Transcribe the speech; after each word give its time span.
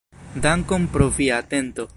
Dankon 0.45 0.89
pro 0.97 1.09
via 1.19 1.37
atento. 1.45 1.87